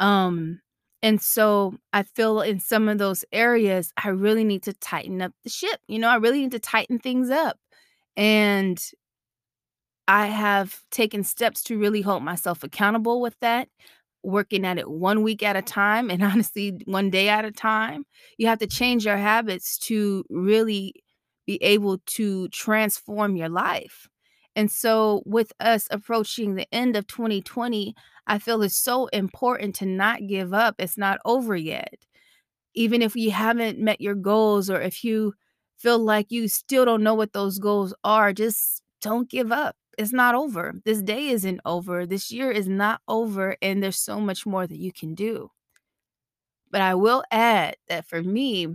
Um, 0.00 0.60
and 1.02 1.20
so 1.20 1.74
I 1.92 2.02
feel 2.02 2.40
in 2.40 2.60
some 2.60 2.88
of 2.88 2.98
those 2.98 3.24
areas, 3.32 3.92
I 4.02 4.08
really 4.08 4.44
need 4.44 4.62
to 4.64 4.72
tighten 4.74 5.20
up 5.22 5.32
the 5.44 5.50
ship, 5.50 5.80
you 5.88 5.98
know, 5.98 6.08
I 6.08 6.16
really 6.16 6.40
need 6.40 6.52
to 6.52 6.58
tighten 6.58 6.98
things 6.98 7.30
up. 7.30 7.58
And 8.16 8.82
I 10.06 10.26
have 10.26 10.82
taken 10.90 11.24
steps 11.24 11.62
to 11.64 11.78
really 11.78 12.02
hold 12.02 12.22
myself 12.22 12.62
accountable 12.62 13.20
with 13.20 13.38
that, 13.40 13.68
working 14.24 14.64
at 14.64 14.78
it 14.78 14.90
1 14.90 15.22
week 15.22 15.42
at 15.42 15.56
a 15.56 15.62
time 15.62 16.10
and 16.10 16.22
honestly 16.24 16.78
1 16.86 17.10
day 17.10 17.28
at 17.28 17.44
a 17.44 17.52
time. 17.52 18.04
You 18.38 18.46
have 18.48 18.58
to 18.60 18.66
change 18.66 19.04
your 19.06 19.16
habits 19.16 19.78
to 19.80 20.24
really 20.30 20.94
be 21.46 21.62
able 21.62 21.98
to 22.06 22.48
transform 22.48 23.36
your 23.36 23.48
life. 23.50 24.08
And 24.56 24.70
so 24.70 25.22
with 25.26 25.52
us 25.60 25.88
approaching 25.90 26.54
the 26.54 26.66
end 26.72 26.96
of 26.96 27.06
2020, 27.06 27.94
I 28.26 28.38
feel 28.38 28.62
it's 28.62 28.76
so 28.76 29.06
important 29.08 29.74
to 29.76 29.86
not 29.86 30.26
give 30.28 30.54
up, 30.54 30.76
it's 30.78 30.96
not 30.96 31.18
over 31.24 31.56
yet. 31.56 31.94
Even 32.74 33.02
if 33.02 33.16
you 33.16 33.30
haven't 33.30 33.78
met 33.78 34.00
your 34.00 34.14
goals 34.14 34.70
or 34.70 34.80
if 34.80 35.04
you 35.04 35.34
feel 35.78 35.98
like 35.98 36.30
you 36.30 36.48
still 36.48 36.84
don't 36.84 37.02
know 37.02 37.14
what 37.14 37.32
those 37.32 37.58
goals 37.58 37.94
are, 38.04 38.32
just 38.32 38.82
don't 39.00 39.30
give 39.30 39.52
up. 39.52 39.76
It's 39.98 40.12
not 40.12 40.34
over. 40.34 40.74
This 40.84 41.02
day 41.02 41.28
isn't 41.28 41.60
over. 41.64 42.06
This 42.06 42.30
year 42.30 42.50
is 42.50 42.68
not 42.68 43.00
over, 43.08 43.56
and 43.62 43.82
there's 43.82 43.98
so 43.98 44.20
much 44.20 44.46
more 44.46 44.66
that 44.66 44.78
you 44.78 44.92
can 44.92 45.14
do. 45.14 45.50
But 46.70 46.80
I 46.80 46.94
will 46.94 47.22
add 47.30 47.76
that 47.88 48.06
for 48.06 48.22
me, 48.22 48.68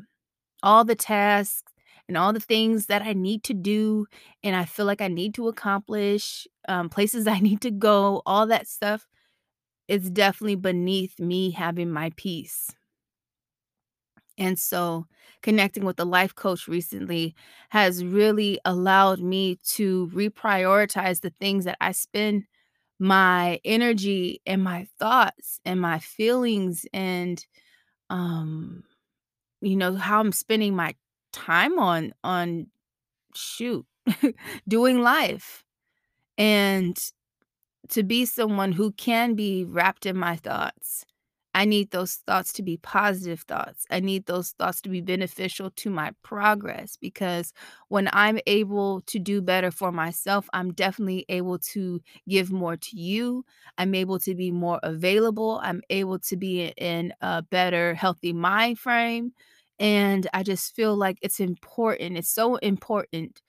all 0.63 0.85
the 0.85 0.95
tasks 0.95 1.73
and 2.07 2.17
all 2.17 2.33
the 2.33 2.39
things 2.39 2.87
that 2.87 3.01
I 3.03 3.13
need 3.13 3.43
to 3.45 3.53
do 3.53 4.07
and 4.43 4.55
I 4.55 4.65
feel 4.65 4.85
like 4.85 5.01
I 5.01 5.07
need 5.09 5.33
to 5.35 5.47
accomplish, 5.47 6.47
um, 6.67 6.89
places 6.89 7.27
I 7.27 7.39
need 7.39 7.61
to 7.61 7.71
go, 7.71 8.21
all 8.25 8.47
that 8.47 8.67
stuff, 8.67 9.07
is 9.87 10.09
definitely 10.11 10.55
beneath 10.55 11.19
me 11.19 11.51
having 11.51 11.91
my 11.91 12.11
peace. 12.17 12.69
And 14.39 14.59
so, 14.59 15.07
connecting 15.43 15.85
with 15.85 15.99
a 15.99 16.05
life 16.05 16.35
coach 16.35 16.67
recently 16.67 17.35
has 17.69 18.03
really 18.05 18.59
allowed 18.65 19.19
me 19.21 19.57
to 19.75 20.09
reprioritize 20.13 21.21
the 21.21 21.31
things 21.41 21.65
that 21.65 21.77
I 21.81 21.91
spend 21.93 22.45
my 22.99 23.59
energy 23.65 24.41
and 24.45 24.63
my 24.63 24.87
thoughts 24.99 25.59
and 25.65 25.81
my 25.81 25.99
feelings 25.99 26.85
and, 26.93 27.45
um, 28.09 28.83
you 29.61 29.75
know, 29.75 29.95
how 29.95 30.19
I'm 30.19 30.31
spending 30.31 30.75
my 30.75 30.95
time 31.33 31.79
on 31.79 32.13
on 32.23 32.67
shoot, 33.35 33.85
doing 34.67 35.01
life. 35.01 35.63
And 36.37 36.97
to 37.89 38.03
be 38.03 38.25
someone 38.25 38.73
who 38.73 38.91
can 38.93 39.35
be 39.35 39.63
wrapped 39.65 40.05
in 40.05 40.17
my 40.17 40.35
thoughts, 40.35 41.05
I 41.55 41.65
need 41.65 41.89
those 41.91 42.15
thoughts 42.27 42.53
to 42.53 42.63
be 42.63 42.77
positive 42.77 43.41
thoughts. 43.41 43.85
I 43.89 43.99
need 43.99 44.27
those 44.27 44.51
thoughts 44.51 44.81
to 44.81 44.89
be 44.89 45.01
beneficial 45.01 45.71
to 45.71 45.89
my 45.89 46.11
progress 46.23 46.95
because 46.95 47.53
when 47.87 48.07
I'm 48.13 48.39
able 48.45 49.01
to 49.07 49.17
do 49.19 49.41
better 49.41 49.71
for 49.71 49.91
myself, 49.91 50.47
I'm 50.53 50.73
definitely 50.73 51.25
able 51.27 51.57
to 51.73 52.01
give 52.27 52.51
more 52.51 52.77
to 52.77 52.97
you. 52.97 53.45
I'm 53.79 53.95
able 53.95 54.19
to 54.19 54.35
be 54.35 54.51
more 54.51 54.79
available. 54.83 55.59
I'm 55.63 55.81
able 55.89 56.19
to 56.19 56.37
be 56.37 56.67
in 56.77 57.13
a 57.21 57.41
better, 57.41 57.95
healthy 57.95 58.31
mind 58.31 58.77
frame. 58.77 59.33
And 59.79 60.27
I 60.33 60.43
just 60.43 60.75
feel 60.75 60.95
like 60.95 61.17
it's 61.21 61.39
important. 61.39 62.17
It's 62.17 62.29
so 62.29 62.57
important 62.57 63.41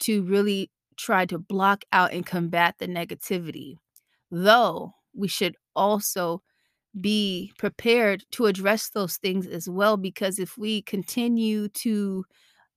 to 0.00 0.22
really 0.24 0.70
try 0.96 1.26
to 1.26 1.38
block 1.38 1.84
out 1.92 2.12
and 2.12 2.26
combat 2.26 2.76
the 2.78 2.86
negativity. 2.88 3.76
Though 4.30 4.94
we 5.14 5.28
should 5.28 5.56
also 5.74 6.42
be 6.98 7.52
prepared 7.58 8.24
to 8.32 8.46
address 8.46 8.90
those 8.90 9.16
things 9.16 9.46
as 9.46 9.68
well, 9.68 9.96
because 9.96 10.38
if 10.38 10.56
we 10.58 10.82
continue 10.82 11.68
to 11.68 12.24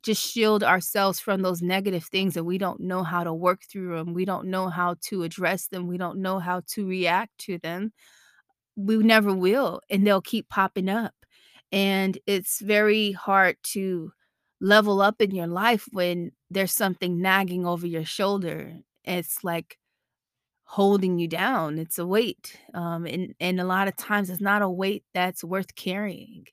just 0.04 0.22
shield 0.22 0.64
ourselves 0.64 1.20
from 1.20 1.42
those 1.42 1.62
negative 1.62 2.04
things 2.04 2.36
and 2.36 2.46
we 2.46 2.58
don't 2.58 2.82
know 2.82 3.04
how 3.04 3.24
to 3.24 3.34
work 3.34 3.62
through 3.72 3.96
them, 3.98 4.14
we 4.14 4.26
don't 4.26 4.48
know 4.48 4.68
how 4.68 4.96
to 5.02 5.24
address 5.24 5.68
them, 5.68 5.88
we 5.88 5.98
don't 5.98 6.20
know 6.22 6.40
how 6.40 6.62
to 6.68 6.86
react 6.86 7.38
to 7.38 7.58
them, 7.60 7.94
we 8.76 8.98
never 8.98 9.34
will, 9.34 9.82
and 9.90 10.06
they'll 10.06 10.22
keep 10.22 10.50
popping 10.50 10.90
up. 10.90 11.14
And 11.72 12.18
it's 12.28 12.60
very 12.62 13.14
hard 13.14 13.56
to 13.74 14.12
level 14.62 15.02
up 15.02 15.22
in 15.22 15.32
your 15.32 15.48
life 15.48 15.88
when 15.92 16.32
there's 16.52 16.74
something 16.74 17.22
nagging 17.22 17.66
over 17.66 17.88
your 17.88 18.06
shoulder. 18.06 18.74
It's 19.06 19.44
like 19.44 19.78
holding 20.76 21.20
you 21.20 21.28
down. 21.28 21.78
It's 21.80 22.00
a 22.00 22.06
weight. 22.06 22.60
Um, 22.74 23.06
and, 23.06 23.36
and 23.40 23.60
a 23.60 23.66
lot 23.66 23.88
of 23.88 23.96
times 23.96 24.30
it's 24.30 24.42
not 24.42 24.62
a 24.62 24.70
weight 24.70 25.04
that's 25.14 25.44
worth 25.44 25.76
carrying. 25.76 26.46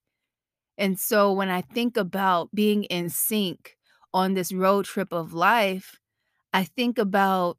And 0.78 0.98
so 0.98 1.32
when 1.32 1.50
I 1.50 1.62
think 1.62 1.96
about 1.96 2.54
being 2.54 2.84
in 2.84 3.10
sync 3.10 3.76
on 4.14 4.34
this 4.34 4.52
road 4.52 4.86
trip 4.86 5.12
of 5.12 5.32
life, 5.34 5.96
I 6.52 6.64
think 6.64 6.98
about 6.98 7.58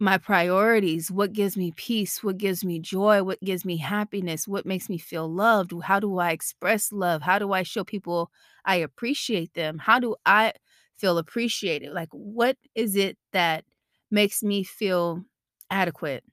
my 0.00 0.18
priorities, 0.18 1.10
what 1.10 1.32
gives 1.32 1.56
me 1.56 1.72
peace, 1.72 2.22
what 2.22 2.36
gives 2.36 2.64
me 2.64 2.80
joy, 2.80 3.22
what 3.22 3.40
gives 3.40 3.64
me 3.64 3.76
happiness, 3.76 4.46
what 4.46 4.66
makes 4.66 4.88
me 4.88 4.98
feel 4.98 5.28
loved, 5.32 5.72
how 5.84 6.00
do 6.00 6.18
I 6.18 6.32
express 6.32 6.92
love, 6.92 7.22
how 7.22 7.38
do 7.38 7.52
I 7.52 7.62
show 7.62 7.84
people 7.84 8.30
I 8.64 8.76
appreciate 8.76 9.54
them, 9.54 9.78
how 9.78 10.00
do 10.00 10.16
I 10.26 10.52
feel 10.98 11.16
appreciated, 11.16 11.92
like 11.92 12.08
what 12.10 12.56
is 12.74 12.96
it 12.96 13.16
that 13.32 13.64
makes 14.10 14.42
me 14.42 14.64
feel 14.64 15.24
adequate, 15.70 16.24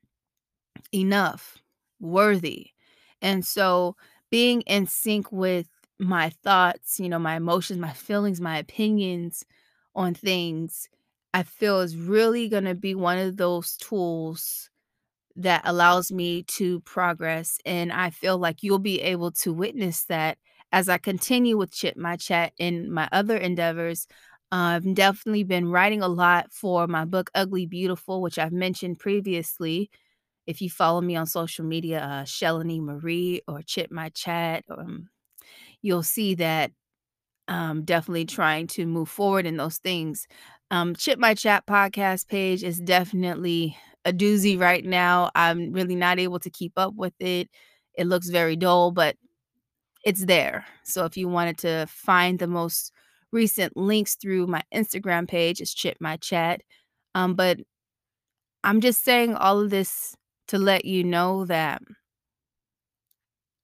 enough, 0.94 1.58
worthy. 2.00 2.72
And 3.22 3.46
so 3.46 3.96
being 4.30 4.62
in 4.62 4.88
sync 4.88 5.32
with 5.32 5.68
my 6.00 6.30
thoughts, 6.30 7.00
you 7.00 7.10
know, 7.10 7.20
my 7.20 7.36
emotions, 7.36 7.80
my 7.80 7.94
feelings, 7.94 8.42
my 8.42 8.58
opinions 8.58 9.46
on 9.96 10.14
things, 10.14 10.90
I 11.34 11.44
feel 11.44 11.82
is 11.82 11.96
really 11.96 12.50
going 12.50 12.66
to 12.66 12.76
be 12.76 12.96
one 12.96 13.18
of 13.18 13.38
those 13.38 13.78
tools 13.78 14.70
that 15.36 15.62
allows 15.64 16.12
me 16.12 16.44
to 16.44 16.82
progress. 16.82 17.58
And 17.66 17.92
I 17.92 18.10
feel 18.10 18.38
like 18.38 18.64
you'll 18.64 18.80
be 18.80 19.02
able 19.02 19.32
to 19.32 19.54
witness 19.54 20.04
that 20.06 20.38
as 20.72 20.90
I 20.90 20.98
continue 20.98 21.58
with 21.58 21.72
Chip 21.74 21.98
My 21.98 22.16
Chat 22.16 22.54
and 22.60 22.92
my 22.92 23.08
other 23.12 23.38
endeavors. 23.38 24.08
I've 24.52 24.94
definitely 24.94 25.44
been 25.44 25.70
writing 25.70 26.02
a 26.02 26.08
lot 26.08 26.52
for 26.52 26.88
my 26.88 27.06
book, 27.06 27.30
Ugly 27.34 27.68
Beautiful, 27.68 28.22
which 28.22 28.38
I've 28.38 28.52
mentioned 28.52 29.00
previously. 29.00 29.90
If 30.46 30.62
you 30.62 30.70
follow 30.70 31.02
me 31.02 31.16
on 31.16 31.26
social 31.26 31.64
media, 31.66 32.02
uh, 32.02 32.24
Shellanee 32.24 32.82
Marie 32.82 33.42
or 33.48 33.62
Chip 33.62 33.92
My 33.92 34.10
Chat, 34.10 34.66
um, 34.70 35.08
you'll 35.82 36.04
see 36.04 36.36
that 36.36 36.72
I'm 37.48 37.84
definitely 37.84 38.26
trying 38.26 38.68
to 38.68 38.86
move 38.86 39.10
forward 39.10 39.46
in 39.46 39.58
those 39.58 39.78
things. 39.78 40.28
Um, 40.70 40.96
Chip 40.96 41.20
My 41.20 41.34
Chat 41.34 41.66
podcast 41.66 42.28
page 42.28 42.64
is 42.64 42.80
definitely 42.80 43.78
a 44.06 44.14
doozy 44.14 44.60
right 44.60 44.84
now. 44.84 45.32
I'm 45.36 45.72
really 45.72 45.96
not 45.96 46.20
able 46.20 46.40
to 46.40 46.50
keep 46.50 46.74
up 46.78 46.94
with 46.96 47.14
it. 47.20 47.50
It 47.94 48.08
looks 48.08 48.30
very 48.30 48.56
dull, 48.56 48.92
but 48.92 49.16
it's 50.06 50.26
there. 50.26 50.66
So 50.84 51.06
if 51.06 51.18
you 51.18 51.28
wanted 51.28 51.58
to 51.60 51.86
find 51.88 52.40
the 52.40 52.48
most 52.48 52.92
recent 53.32 53.76
links 53.78 54.16
through 54.16 54.48
my 54.48 54.62
Instagram 54.74 55.28
page, 55.28 55.62
it's 55.62 55.74
Chip 55.74 55.98
My 56.00 56.18
Chat. 56.18 56.62
Um, 57.16 57.34
but 57.34 57.60
I'm 58.64 58.82
just 58.82 59.04
saying 59.04 59.36
all 59.36 59.60
of 59.60 59.70
this 59.70 60.16
to 60.48 60.58
let 60.58 60.86
you 60.86 61.04
know 61.04 61.46
that 61.46 61.82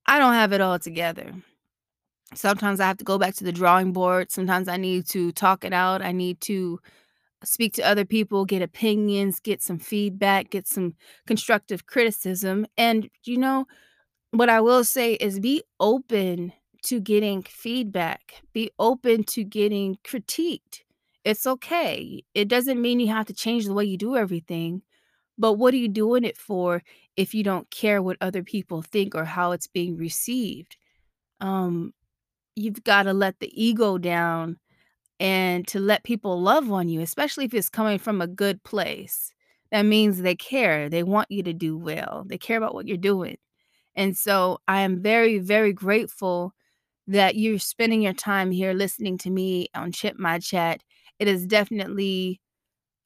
I 0.06 0.20
don't 0.20 0.34
have 0.34 0.54
it 0.54 0.62
all 0.62 0.80
together. 0.80 1.34
Sometimes 2.34 2.80
I 2.80 2.88
have 2.88 2.98
to 2.98 3.04
go 3.04 3.18
back 3.18 3.36
to 3.36 3.44
the 3.44 3.52
drawing 3.52 3.94
board. 3.94 4.32
Sometimes 4.32 4.68
I 4.68 4.78
need 4.78 5.08
to 5.10 5.32
talk 5.32 5.64
it 5.64 5.74
out. 5.74 6.02
I 6.02 6.12
need 6.12 6.42
to 6.42 6.80
speak 7.44 7.74
to 7.74 7.84
other 7.84 8.06
people, 8.06 8.46
get 8.46 8.62
opinions, 8.62 9.40
get 9.40 9.62
some 9.62 9.80
feedback, 9.80 10.50
get 10.50 10.68
some 10.68 10.96
constructive 11.26 11.86
criticism. 11.86 12.66
And, 12.78 13.10
you 13.24 13.38
know, 13.38 13.66
what 14.32 14.50
I 14.50 14.60
will 14.62 14.84
say 14.84 15.14
is 15.14 15.40
be 15.40 15.64
open 15.80 16.52
to 16.88 17.00
getting 17.00 17.44
feedback, 17.44 18.42
be 18.54 18.72
open 18.80 19.24
to 19.26 19.44
getting 19.44 19.98
critiqued. 20.04 20.82
It's 21.24 21.46
okay. 21.46 22.24
It 22.34 22.48
doesn't 22.48 22.82
mean 22.82 23.00
you 23.00 23.08
have 23.08 23.26
to 23.28 23.34
change 23.34 23.66
the 23.66 23.74
way 23.74 23.86
you 23.86 23.98
do 23.98 24.16
everything, 24.16 24.82
but 25.38 25.54
what 25.54 25.74
are 25.74 25.78
you 25.78 25.90
doing 25.90 26.24
it 26.24 26.38
for 26.38 26.84
if 27.18 27.34
you 27.34 27.44
don't 27.44 27.70
care 27.72 28.02
what 28.02 28.18
other 28.22 28.44
people 28.44 28.82
think 28.82 29.16
or 29.16 29.26
how 29.26 29.52
it's 29.52 29.68
being 29.68 29.98
received? 29.98 30.78
Um, 31.42 31.94
you've 32.56 32.84
got 32.84 33.04
to 33.04 33.14
let 33.14 33.40
the 33.40 33.52
ego 33.54 33.98
down 33.98 34.58
and 35.20 35.68
to 35.68 35.80
let 35.80 36.04
people 36.04 36.42
love 36.42 36.72
on 36.72 36.90
you, 36.90 37.02
especially 37.02 37.46
if 37.46 37.54
it's 37.54 37.70
coming 37.70 38.00
from 38.00 38.22
a 38.22 38.28
good 38.28 38.64
place. 38.64 39.32
That 39.72 39.84
means 39.84 40.22
they 40.22 40.36
care. 40.36 40.90
They 40.90 41.04
want 41.04 41.30
you 41.30 41.44
to 41.44 41.54
do 41.54 41.78
well. 41.78 42.24
They 42.28 42.38
care 42.38 42.58
about 42.58 42.74
what 42.74 42.88
you're 42.88 42.98
doing. 42.98 43.38
And 43.96 44.16
so 44.16 44.60
I 44.68 44.82
am 44.82 45.02
very, 45.02 45.40
very 45.40 45.74
grateful 45.74 46.54
that 47.08 47.36
you're 47.36 47.60
spending 47.60 48.02
your 48.02 48.14
time 48.14 48.52
here 48.52 48.74
listening 48.74 49.18
to 49.20 49.30
me 49.30 49.68
on 49.76 49.92
Chip 49.92 50.18
My 50.20 50.40
Chat. 50.40 50.82
It 51.20 51.28
is 51.28 51.46
definitely 51.48 52.42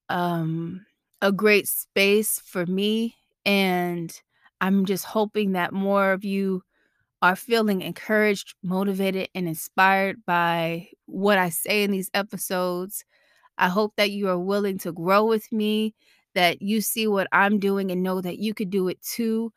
um, 0.10 0.86
a 1.22 1.32
great 1.32 1.68
space 1.68 2.42
for 2.46 2.66
me. 2.66 3.16
And 3.46 4.14
I'm 4.62 4.86
just 4.86 5.06
hoping 5.06 5.54
that 5.54 5.74
more 5.74 6.12
of 6.14 6.24
you 6.24 6.64
are 7.22 7.36
feeling 7.36 7.82
encouraged, 7.82 8.56
motivated, 8.64 9.30
and 9.36 9.48
inspired 9.48 10.26
by 10.26 10.90
what 11.06 11.38
I 11.38 11.50
say 11.50 11.84
in 11.84 11.92
these 11.92 12.10
episodes. 12.14 13.06
I 13.58 13.70
hope 13.70 13.94
that 13.98 14.12
you 14.12 14.30
are 14.30 14.40
willing 14.40 14.78
to 14.80 14.92
grow 14.92 15.26
with 15.26 15.52
me, 15.52 15.96
that 16.36 16.62
you 16.62 16.82
see 16.82 17.08
what 17.08 17.28
I'm 17.32 17.60
doing 17.60 17.92
and 17.92 18.04
know 18.04 18.22
that 18.22 18.40
you 18.40 18.54
could 18.54 18.70
do 18.72 18.88
it 18.90 19.02
too. 19.02 19.54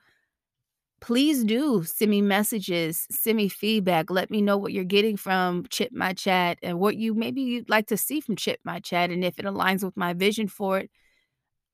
Please 1.04 1.44
do 1.44 1.84
send 1.84 2.10
me 2.10 2.22
messages, 2.22 3.06
send 3.10 3.36
me 3.36 3.46
feedback. 3.50 4.08
Let 4.10 4.30
me 4.30 4.40
know 4.40 4.56
what 4.56 4.72
you're 4.72 4.84
getting 4.84 5.18
from 5.18 5.66
Chip 5.68 5.92
My 5.92 6.14
Chat 6.14 6.58
and 6.62 6.80
what 6.80 6.96
you 6.96 7.12
maybe 7.12 7.42
you'd 7.42 7.68
like 7.68 7.88
to 7.88 7.98
see 7.98 8.22
from 8.22 8.36
Chip 8.36 8.58
My 8.64 8.80
Chat. 8.80 9.10
And 9.10 9.22
if 9.22 9.38
it 9.38 9.44
aligns 9.44 9.84
with 9.84 9.98
my 9.98 10.14
vision 10.14 10.48
for 10.48 10.78
it, 10.78 10.90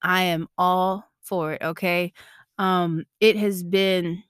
I 0.01 0.23
am 0.23 0.49
all 0.57 1.05
for 1.21 1.53
it. 1.53 1.61
Okay. 1.61 2.11
Um, 2.57 3.05
it 3.21 3.37
has 3.37 3.63
been 3.63 4.21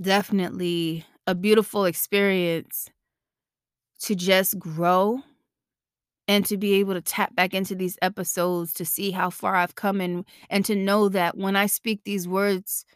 definitely 0.00 1.04
a 1.26 1.34
beautiful 1.34 1.84
experience 1.84 2.88
to 4.04 4.14
just 4.14 4.58
grow 4.58 5.20
and 6.26 6.46
to 6.46 6.56
be 6.56 6.72
able 6.76 6.94
to 6.94 7.02
tap 7.02 7.34
back 7.34 7.52
into 7.52 7.74
these 7.74 7.98
episodes 8.00 8.72
to 8.72 8.86
see 8.86 9.10
how 9.10 9.28
far 9.28 9.56
I've 9.56 9.74
come 9.74 10.00
and 10.00 10.24
and 10.48 10.64
to 10.64 10.74
know 10.74 11.10
that 11.10 11.36
when 11.36 11.54
I 11.54 11.66
speak 11.66 12.00
these 12.04 12.26
words 12.26 12.86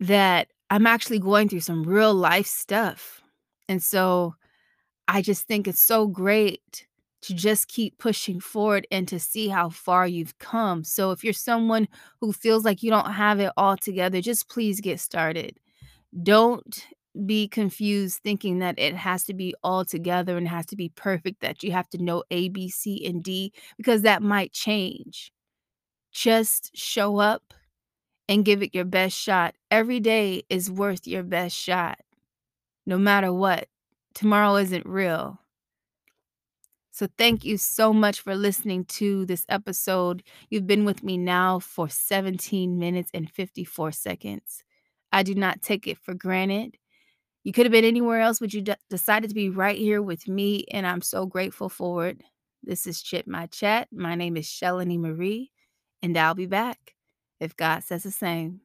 that 0.00 0.48
I'm 0.70 0.86
actually 0.86 1.18
going 1.18 1.48
through 1.48 1.60
some 1.60 1.84
real 1.84 2.14
life 2.14 2.46
stuff. 2.46 3.22
And 3.68 3.82
so 3.82 4.34
I 5.08 5.22
just 5.22 5.46
think 5.46 5.68
it's 5.68 5.82
so 5.82 6.06
great 6.06 6.86
to 7.22 7.34
just 7.34 7.68
keep 7.68 7.96
pushing 7.98 8.38
forward 8.38 8.86
and 8.90 9.08
to 9.08 9.18
see 9.18 9.48
how 9.48 9.70
far 9.70 10.06
you've 10.06 10.38
come. 10.38 10.84
So 10.84 11.10
if 11.10 11.24
you're 11.24 11.32
someone 11.32 11.88
who 12.20 12.32
feels 12.32 12.64
like 12.64 12.82
you 12.82 12.90
don't 12.90 13.12
have 13.12 13.40
it 13.40 13.52
all 13.56 13.76
together, 13.76 14.20
just 14.20 14.48
please 14.50 14.80
get 14.80 15.00
started. 15.00 15.58
Don't 16.22 16.86
be 17.24 17.48
confused 17.48 18.18
thinking 18.22 18.58
that 18.58 18.78
it 18.78 18.94
has 18.94 19.24
to 19.24 19.34
be 19.34 19.54
all 19.62 19.84
together 19.84 20.36
and 20.36 20.48
has 20.48 20.66
to 20.66 20.76
be 20.76 20.90
perfect, 20.90 21.40
that 21.40 21.62
you 21.62 21.72
have 21.72 21.88
to 21.90 22.02
know 22.02 22.24
A, 22.30 22.48
B, 22.48 22.68
C, 22.68 23.06
and 23.06 23.22
D, 23.22 23.52
because 23.76 24.02
that 24.02 24.22
might 24.22 24.52
change. 24.52 25.32
Just 26.12 26.76
show 26.76 27.18
up 27.18 27.54
and 28.28 28.44
give 28.44 28.62
it 28.62 28.74
your 28.74 28.84
best 28.84 29.16
shot. 29.16 29.54
Every 29.70 30.00
day 30.00 30.44
is 30.48 30.70
worth 30.70 31.06
your 31.06 31.22
best 31.22 31.56
shot, 31.56 31.98
no 32.86 32.98
matter 32.98 33.32
what. 33.32 33.68
Tomorrow 34.14 34.56
isn't 34.56 34.86
real. 34.86 35.40
So, 36.92 37.08
thank 37.18 37.44
you 37.44 37.56
so 37.56 37.92
much 37.92 38.20
for 38.20 38.36
listening 38.36 38.84
to 38.84 39.26
this 39.26 39.44
episode. 39.48 40.22
You've 40.48 40.68
been 40.68 40.84
with 40.84 41.02
me 41.02 41.18
now 41.18 41.58
for 41.58 41.88
17 41.88 42.78
minutes 42.78 43.10
and 43.12 43.28
54 43.28 43.90
seconds. 43.90 44.62
I 45.10 45.24
do 45.24 45.34
not 45.34 45.60
take 45.60 45.88
it 45.88 45.98
for 45.98 46.14
granted. 46.14 46.76
You 47.42 47.52
could 47.52 47.66
have 47.66 47.72
been 47.72 47.84
anywhere 47.84 48.20
else, 48.20 48.38
but 48.38 48.54
you 48.54 48.64
decided 48.88 49.28
to 49.28 49.34
be 49.34 49.50
right 49.50 49.76
here 49.76 50.00
with 50.00 50.28
me, 50.28 50.66
and 50.70 50.86
I'm 50.86 51.02
so 51.02 51.26
grateful 51.26 51.68
for 51.68 52.06
it. 52.06 52.20
This 52.62 52.86
is 52.86 53.02
Chip 53.02 53.26
My 53.26 53.46
Chat. 53.46 53.88
My 53.92 54.14
name 54.14 54.36
is 54.36 54.46
Shellanee 54.46 54.98
Marie, 54.98 55.50
and 56.00 56.16
I'll 56.16 56.34
be 56.34 56.46
back 56.46 56.93
if 57.44 57.56
God 57.56 57.84
says 57.84 58.02
the 58.04 58.10
same. 58.10 58.62